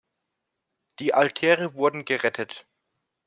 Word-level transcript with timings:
Die 0.97 1.13
Altäre 1.13 1.75
wurden 1.75 2.05
gerettet. 2.05 2.65